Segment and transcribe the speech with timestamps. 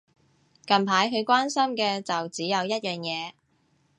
[0.65, 3.33] 近排佢關心嘅就只有一樣嘢